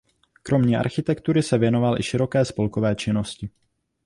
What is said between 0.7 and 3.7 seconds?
architektury se věnoval i široké spolkové činnosti.